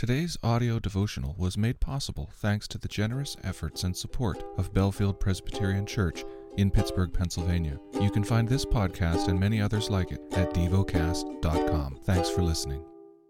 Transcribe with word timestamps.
Today's 0.00 0.38
audio 0.42 0.78
devotional 0.78 1.34
was 1.36 1.58
made 1.58 1.78
possible 1.78 2.30
thanks 2.36 2.66
to 2.68 2.78
the 2.78 2.88
generous 2.88 3.36
efforts 3.44 3.84
and 3.84 3.94
support 3.94 4.42
of 4.56 4.72
Bellefield 4.72 5.20
Presbyterian 5.20 5.84
Church 5.84 6.24
in 6.56 6.70
Pittsburgh, 6.70 7.12
Pennsylvania. 7.12 7.78
You 8.00 8.10
can 8.10 8.24
find 8.24 8.48
this 8.48 8.64
podcast 8.64 9.28
and 9.28 9.38
many 9.38 9.60
others 9.60 9.90
like 9.90 10.10
it 10.10 10.22
at 10.32 10.54
devocast.com. 10.54 11.98
Thanks 12.04 12.30
for 12.30 12.40
listening. 12.40 12.82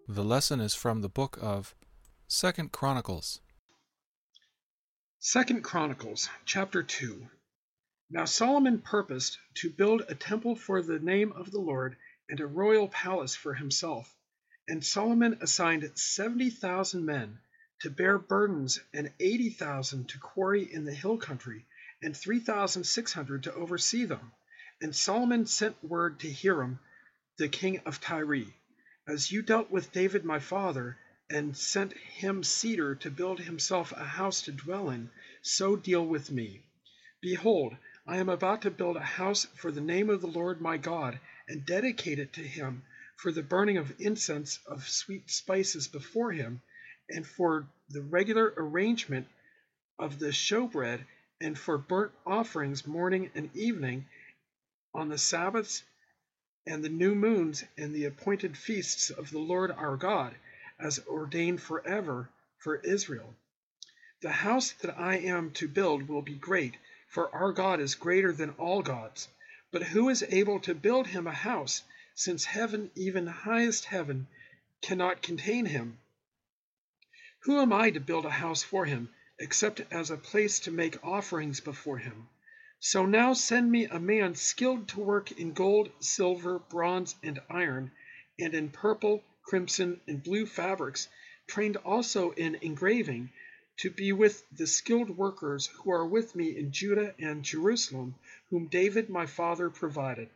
The 0.07 0.23
lesson 0.23 0.61
is 0.61 0.73
from 0.73 1.01
the 1.01 1.09
book 1.09 1.41
of 1.43 1.75
Second 2.29 2.71
Chronicles. 2.71 3.41
Second 5.19 5.65
Chronicles 5.65 6.29
chapter 6.45 6.85
2 6.85 7.27
Now 8.11 8.27
Solomon 8.27 8.79
purposed 8.79 9.39
to 9.55 9.71
build 9.71 10.05
a 10.09 10.15
temple 10.15 10.55
for 10.55 10.83
the 10.83 11.01
name 11.01 11.33
of 11.33 11.51
the 11.51 11.59
Lord 11.59 11.97
and 12.29 12.39
a 12.39 12.47
royal 12.47 12.87
palace 12.87 13.35
for 13.35 13.55
himself. 13.55 14.15
And 14.73 14.87
Solomon 14.87 15.37
assigned 15.41 15.91
seventy 15.99 16.49
thousand 16.49 17.05
men 17.05 17.41
to 17.81 17.91
bear 17.91 18.19
burdens, 18.19 18.79
and 18.95 19.13
eighty 19.19 19.51
thousand 19.51 20.09
to 20.11 20.19
quarry 20.19 20.63
in 20.63 20.85
the 20.85 20.95
hill 20.95 21.19
country, 21.19 21.67
and 22.01 22.17
three 22.17 22.39
thousand 22.39 22.85
six 22.85 23.13
hundred 23.13 23.43
to 23.43 23.55
oversee 23.55 24.05
them. 24.05 24.31
And 24.81 24.95
Solomon 24.95 25.47
sent 25.47 25.83
word 25.83 26.21
to 26.21 26.33
Hiram, 26.33 26.79
the 27.37 27.49
king 27.49 27.81
of 27.81 28.01
Tyre, 28.01 28.45
As 29.09 29.33
you 29.33 29.43
dealt 29.43 29.73
with 29.73 29.91
David 29.91 30.25
my 30.25 30.39
father, 30.39 30.97
and 31.29 31.57
sent 31.57 31.97
him 31.97 32.45
cedar 32.45 32.95
to 32.95 33.11
build 33.11 33.41
himself 33.41 33.91
a 33.91 34.05
house 34.05 34.43
to 34.43 34.53
dwell 34.53 34.89
in, 34.91 35.11
so 35.43 35.75
deal 35.75 36.07
with 36.07 36.31
me. 36.31 36.63
Behold, 37.21 37.77
I 38.07 38.19
am 38.19 38.29
about 38.29 38.63
to 38.63 38.71
build 38.71 38.97
a 38.97 39.01
house 39.01 39.47
for 39.47 39.73
the 39.73 39.81
name 39.81 40.09
of 40.09 40.21
the 40.21 40.29
Lord 40.29 40.61
my 40.61 40.77
God, 40.77 41.19
and 41.49 41.67
dedicate 41.67 42.21
it 42.21 42.33
to 42.35 42.43
him 42.43 42.85
for 43.21 43.31
the 43.31 43.43
burning 43.43 43.77
of 43.77 44.01
incense 44.01 44.59
of 44.67 44.89
sweet 44.89 45.31
spices 45.31 45.87
before 45.89 46.33
him, 46.33 46.63
and 47.11 47.27
for 47.27 47.69
the 47.91 48.01
regular 48.01 48.55
arrangement 48.57 49.29
of 49.99 50.19
the 50.19 50.33
showbread, 50.33 51.05
and 51.39 51.59
for 51.59 51.77
burnt 51.77 52.13
offerings 52.25 52.87
morning 52.87 53.31
and 53.35 53.55
evening, 53.55 54.07
on 54.95 55.11
the 55.11 55.19
Sabbaths 55.19 55.83
and 56.67 56.83
the 56.83 56.89
new 56.89 57.15
moons 57.15 57.63
and 57.77 57.95
the 57.95 58.07
appointed 58.07 58.57
feasts 58.57 59.11
of 59.11 59.31
the 59.31 59.39
Lord 59.39 59.71
our 59.71 59.99
God, 59.99 60.35
as 60.79 60.99
ordained 61.07 61.61
forever 61.61 62.31
for 62.57 62.77
Israel. 62.77 63.35
The 64.23 64.33
house 64.33 64.73
that 64.81 64.99
I 64.99 65.17
am 65.19 65.51
to 65.53 65.69
build 65.69 66.09
will 66.09 66.23
be 66.23 66.37
great, 66.37 66.75
for 67.09 67.35
our 67.35 67.53
God 67.53 67.81
is 67.81 67.95
greater 67.95 68.33
than 68.33 68.51
all 68.53 68.81
gods. 68.81 69.29
But 69.73 69.83
who 69.83 70.09
is 70.09 70.23
able 70.23 70.61
to 70.61 70.75
build 70.75 71.07
him 71.07 71.27
a 71.27 71.33
house? 71.33 71.83
Since 72.15 72.45
heaven, 72.45 72.91
even 72.95 73.27
highest 73.27 73.85
heaven, 73.85 74.27
cannot 74.83 75.23
contain 75.23 75.67
him. 75.67 75.99
Who 77.45 77.61
am 77.61 77.73
I 77.73 77.91
to 77.91 78.01
build 78.01 78.27
a 78.27 78.31
house 78.31 78.63
for 78.63 78.85
him, 78.85 79.09
except 79.39 79.81
as 79.91 80.11
a 80.11 80.17
place 80.17 80.61
to 80.61 80.71
make 80.71 81.05
offerings 81.05 81.61
before 81.61 81.99
him? 81.99 82.29
So 82.81 83.07
now 83.07 83.35
send 83.35 83.71
me 83.71 83.85
a 83.85 84.01
man 84.01 84.35
skilled 84.35 84.89
to 84.89 85.01
work 85.01 85.33
in 85.33 85.53
gold, 85.53 85.91
silver, 86.01 86.59
bronze, 86.59 87.15
and 87.23 87.41
iron, 87.49 87.93
and 88.39 88.55
in 88.55 88.71
purple, 88.71 89.23
crimson, 89.43 90.01
and 90.07 90.23
blue 90.23 90.47
fabrics, 90.47 91.09
trained 91.47 91.77
also 91.77 92.31
in 92.33 92.57
engraving, 92.57 93.31
to 93.79 93.91
be 93.91 94.13
with 94.13 94.43
the 94.51 94.67
skilled 94.67 95.11
workers 95.11 95.67
who 95.67 95.91
are 95.91 96.07
with 96.07 96.35
me 96.35 96.57
in 96.57 96.73
Judah 96.73 97.15
and 97.19 97.43
Jerusalem, 97.43 98.15
whom 98.51 98.67
David 98.67 99.09
my 99.09 99.27
father 99.27 99.71
provided. 99.71 100.29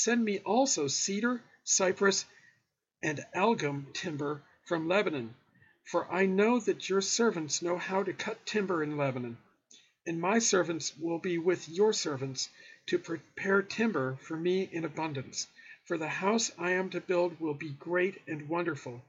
Send 0.00 0.24
me 0.24 0.38
also 0.38 0.86
cedar, 0.86 1.42
cypress, 1.64 2.24
and 3.02 3.18
algum 3.34 3.92
timber 3.92 4.44
from 4.64 4.86
Lebanon, 4.86 5.34
for 5.82 6.08
I 6.08 6.24
know 6.24 6.60
that 6.60 6.88
your 6.88 7.00
servants 7.00 7.62
know 7.62 7.76
how 7.78 8.04
to 8.04 8.12
cut 8.12 8.46
timber 8.46 8.84
in 8.84 8.96
Lebanon. 8.96 9.38
And 10.06 10.20
my 10.20 10.38
servants 10.38 10.96
will 10.96 11.18
be 11.18 11.36
with 11.38 11.68
your 11.68 11.92
servants 11.92 12.48
to 12.86 13.00
prepare 13.00 13.60
timber 13.60 14.16
for 14.22 14.36
me 14.36 14.68
in 14.70 14.84
abundance, 14.84 15.48
for 15.84 15.98
the 15.98 16.06
house 16.06 16.52
I 16.56 16.74
am 16.74 16.90
to 16.90 17.00
build 17.00 17.40
will 17.40 17.54
be 17.54 17.70
great 17.70 18.22
and 18.28 18.48
wonderful. 18.48 19.04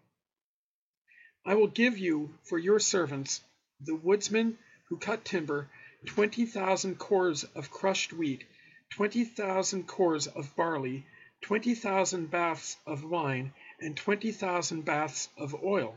I 1.45 1.53
will 1.53 1.67
give 1.67 1.99
you 1.99 2.33
for 2.45 2.57
your 2.57 2.79
servants, 2.79 3.41
the 3.79 3.93
woodsmen 3.95 4.57
who 4.87 4.97
cut 4.97 5.23
timber, 5.23 5.69
twenty 6.07 6.47
thousand 6.47 6.97
cors 6.97 7.43
of 7.43 7.69
crushed 7.69 8.11
wheat 8.11 8.43
twenty 8.91 9.23
thousand 9.23 9.87
cors 9.87 10.25
of 10.25 10.55
barley, 10.55 11.05
twenty 11.41 11.75
thousand 11.75 12.31
baths 12.31 12.75
of 12.87 13.03
wine, 13.03 13.53
and 13.79 13.95
twenty 13.95 14.31
thousand 14.31 14.81
baths 14.81 15.29
of 15.37 15.63
oil. 15.63 15.95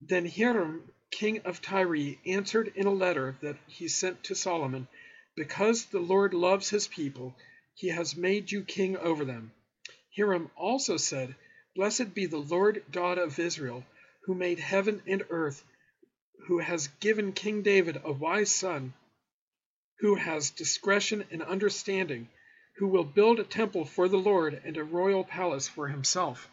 Then 0.00 0.24
Hiram, 0.24 0.90
king 1.10 1.40
of 1.40 1.60
Tyre, 1.60 2.16
answered 2.24 2.72
in 2.76 2.86
a 2.86 2.92
letter 2.92 3.36
that 3.40 3.56
he 3.66 3.88
sent 3.88 4.22
to 4.24 4.34
Solomon, 4.36 4.86
Because 5.34 5.86
the 5.86 6.00
Lord 6.00 6.32
loves 6.32 6.70
his 6.70 6.86
people, 6.86 7.34
he 7.74 7.88
has 7.88 8.16
made 8.16 8.52
you 8.52 8.62
king 8.64 8.96
over 8.96 9.24
them. 9.24 9.52
Hiram 10.16 10.50
also 10.56 10.96
said, 10.96 11.34
Blessed 11.74 12.14
be 12.14 12.26
the 12.26 12.38
Lord 12.38 12.84
God 12.92 13.18
of 13.18 13.38
Israel, 13.38 13.84
who 14.26 14.34
made 14.34 14.58
heaven 14.58 15.02
and 15.06 15.24
earth, 15.28 15.64
who 16.46 16.58
has 16.58 16.88
given 17.00 17.32
King 17.32 17.62
David 17.62 18.00
a 18.04 18.12
wise 18.12 18.52
son 18.52 18.94
who 20.02 20.16
has 20.16 20.50
discretion 20.50 21.24
and 21.30 21.44
understanding, 21.44 22.28
who 22.76 22.88
will 22.88 23.04
build 23.04 23.38
a 23.38 23.44
temple 23.44 23.84
for 23.84 24.08
the 24.08 24.18
Lord 24.18 24.60
and 24.64 24.76
a 24.76 24.82
royal 24.82 25.22
palace 25.22 25.68
for 25.68 25.86
himself. 25.86 26.48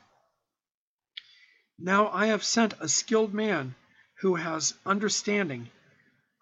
Now 1.80 2.10
I 2.10 2.28
have 2.28 2.44
sent 2.44 2.76
a 2.80 2.88
skilled 2.88 3.34
man 3.34 3.74
who 4.22 4.36
has 4.36 4.76
understanding, 4.86 5.68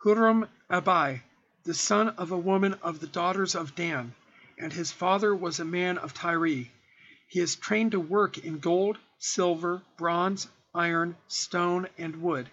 Huram 0.03 0.49
Abai, 0.69 1.21
the 1.63 1.73
son 1.73 2.09
of 2.09 2.31
a 2.31 2.37
woman 2.37 2.73
of 2.81 2.99
the 2.99 3.07
daughters 3.07 3.55
of 3.55 3.73
Dan, 3.73 4.13
and 4.59 4.73
his 4.73 4.91
father 4.91 5.33
was 5.33 5.61
a 5.61 5.65
man 5.65 5.97
of 5.97 6.13
Tyre. 6.13 6.65
He 7.29 7.39
is 7.39 7.55
trained 7.55 7.91
to 7.91 8.01
work 8.01 8.37
in 8.37 8.59
gold, 8.59 8.97
silver, 9.17 9.81
bronze, 9.97 10.49
iron, 10.75 11.15
stone, 11.29 11.87
and 11.97 12.21
wood, 12.21 12.49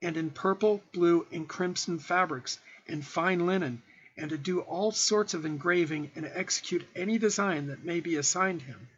and 0.00 0.16
in 0.16 0.30
purple, 0.30 0.80
blue, 0.92 1.26
and 1.32 1.48
crimson 1.48 1.98
fabrics, 1.98 2.60
and 2.86 3.04
fine 3.04 3.46
linen, 3.46 3.82
and 4.16 4.30
to 4.30 4.38
do 4.38 4.60
all 4.60 4.92
sorts 4.92 5.34
of 5.34 5.44
engraving 5.44 6.10
and 6.14 6.24
execute 6.34 6.86
any 6.94 7.18
design 7.18 7.66
that 7.68 7.84
may 7.84 8.00
be 8.00 8.16
assigned 8.16 8.62
him, 8.62 8.88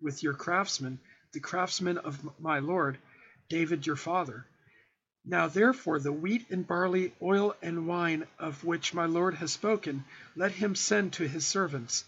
with 0.00 0.22
your 0.22 0.34
craftsmen, 0.34 0.98
the 1.32 1.40
craftsmen 1.40 1.98
of 1.98 2.40
my 2.40 2.58
lord, 2.58 2.98
David 3.48 3.86
your 3.86 3.96
father. 3.96 4.46
Now 5.24 5.48
therefore 5.48 5.98
the 5.98 6.12
wheat 6.12 6.50
and 6.50 6.66
barley, 6.66 7.12
oil 7.20 7.54
and 7.60 7.86
wine 7.86 8.26
of 8.38 8.64
which 8.64 8.94
my 8.94 9.06
lord 9.06 9.34
has 9.34 9.52
spoken, 9.52 10.04
let 10.34 10.52
him 10.52 10.74
send 10.74 11.12
to 11.14 11.28
his 11.28 11.46
servants. 11.46 12.04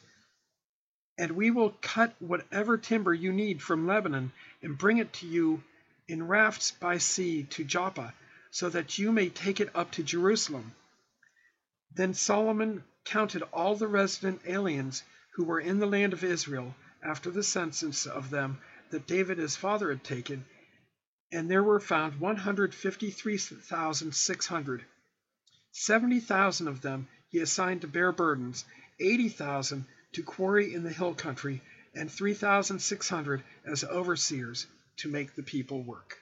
And 1.19 1.33
we 1.33 1.50
will 1.50 1.71
cut 1.83 2.15
whatever 2.21 2.79
timber 2.79 3.12
you 3.12 3.33
need 3.33 3.61
from 3.61 3.87
Lebanon 3.87 4.33
and 4.62 4.79
bring 4.79 4.99
it 4.99 5.12
to 5.15 5.27
you 5.27 5.62
in 6.09 6.27
rafts 6.27 6.71
by 6.71 6.99
sea 6.99 7.43
to 7.50 7.65
Joppa, 7.65 8.15
so 8.50 8.69
that 8.71 8.99
you 8.99 9.12
may 9.12 9.29
take 9.29 9.61
it 9.61 9.71
up 9.75 9.91
to 9.93 10.03
Jerusalem. 10.03 10.75
Then 11.94 12.14
Solomon 12.14 12.84
counted 13.04 13.42
all 13.53 13.76
the 13.76 13.86
resident 13.86 14.41
aliens 14.47 15.03
who 15.34 15.44
were 15.44 15.60
in 15.60 15.78
the 15.78 15.84
land 15.86 16.14
of 16.14 16.25
Israel 16.25 16.75
after 17.03 17.30
the 17.30 17.42
census 17.42 18.06
of 18.06 18.30
them 18.30 18.58
that 18.91 19.06
David 19.06 19.36
his 19.36 19.56
father 19.56 19.91
had 19.91 20.02
taken, 20.02 20.47
and 21.31 21.50
there 21.50 21.62
were 21.62 21.81
found 21.81 22.19
153,600. 22.19 24.84
70,000 25.72 26.69
of 26.69 26.81
them 26.81 27.08
he 27.28 27.41
assigned 27.41 27.82
to 27.82 27.88
bear 27.88 28.10
burdens, 28.10 28.64
80,000 28.98 29.84
to 30.12 30.22
quarry 30.22 30.72
in 30.72 30.84
the 30.84 30.92
hill 30.92 31.14
country, 31.14 31.60
and 31.94 32.10
3,600 32.10 33.44
as 33.66 33.84
overseers 33.84 34.66
to 34.97 35.10
make 35.10 35.34
the 35.34 35.42
people 35.42 35.82
work. 35.82 36.22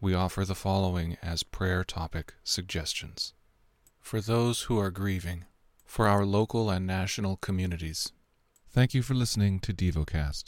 we 0.00 0.14
offer 0.14 0.44
the 0.44 0.54
following 0.54 1.16
as 1.22 1.42
prayer 1.42 1.84
topic 1.84 2.34
suggestions. 2.42 3.34
For 4.00 4.20
those 4.20 4.62
who 4.62 4.78
are 4.78 4.90
grieving, 4.90 5.44
for 5.84 6.06
our 6.06 6.24
local 6.24 6.70
and 6.70 6.86
national 6.86 7.36
communities. 7.36 8.12
Thank 8.70 8.94
you 8.94 9.02
for 9.02 9.14
listening 9.14 9.58
to 9.60 9.74
DevoCast. 9.74 10.44